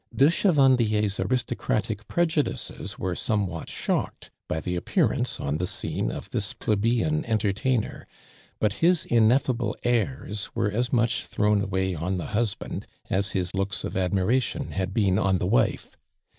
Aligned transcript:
De 0.15 0.31
Chevandier" 0.31 1.05
s 1.05 1.19
.aristocratic 1.19 2.07
pre 2.07 2.25
judices 2.25 2.97
were 2.97 3.13
somewhat 3.13 3.69
shocked 3.69 4.31
by 4.47 4.59
the 4.59 4.75
appearance, 4.75 5.39
on 5.39 5.59
the 5.59 5.67
scene, 5.67 6.11
of 6.11 6.27
this 6.31 6.55
jdebeian 6.55 7.23
entertainer, 7.25 8.07
but 8.59 8.73
his 8.81 9.05
inetlable 9.11 9.75
airs 9.83 10.55
were 10.55 10.71
as 10.71 10.91
much 10.91 11.27
thrown 11.27 11.61
away 11.61 11.93
on 11.93 12.17
the 12.17 12.25
husband, 12.33 12.87
as 13.11 13.33
his 13.33 13.53
looks 13.53 13.83
of 13.83 13.95
admiration 13.95 14.71
hail 14.71 14.87
been 14.87 15.19
on 15.19 15.37
the 15.37 15.45
wife. 15.45 15.95